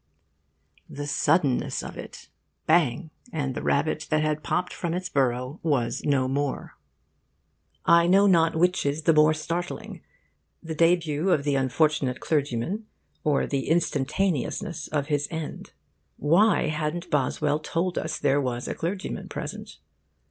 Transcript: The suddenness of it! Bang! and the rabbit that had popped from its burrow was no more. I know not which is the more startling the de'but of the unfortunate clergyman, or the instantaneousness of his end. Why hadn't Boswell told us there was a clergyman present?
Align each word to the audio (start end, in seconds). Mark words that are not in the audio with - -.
The 0.89 1.05
suddenness 1.05 1.83
of 1.83 1.95
it! 1.95 2.27
Bang! 2.65 3.11
and 3.31 3.53
the 3.53 3.61
rabbit 3.61 4.07
that 4.09 4.23
had 4.23 4.41
popped 4.41 4.73
from 4.73 4.95
its 4.95 5.09
burrow 5.09 5.59
was 5.61 6.01
no 6.03 6.27
more. 6.27 6.75
I 7.85 8.07
know 8.07 8.25
not 8.25 8.55
which 8.55 8.83
is 8.83 9.03
the 9.03 9.13
more 9.13 9.35
startling 9.35 10.01
the 10.63 10.73
de'but 10.73 11.31
of 11.31 11.43
the 11.43 11.53
unfortunate 11.53 12.19
clergyman, 12.19 12.87
or 13.23 13.45
the 13.45 13.69
instantaneousness 13.69 14.87
of 14.87 15.05
his 15.05 15.27
end. 15.29 15.73
Why 16.17 16.69
hadn't 16.69 17.11
Boswell 17.11 17.59
told 17.59 17.99
us 17.99 18.17
there 18.17 18.41
was 18.41 18.67
a 18.67 18.73
clergyman 18.73 19.29
present? 19.29 19.77